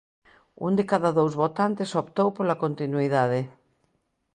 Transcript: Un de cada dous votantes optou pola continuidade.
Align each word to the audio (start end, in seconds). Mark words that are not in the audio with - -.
Un 0.69 0.73
de 0.79 0.83
cada 0.93 1.11
dous 1.19 1.33
votantes 1.43 1.91
optou 2.03 2.27
pola 2.37 2.59
continuidade. 2.63 3.39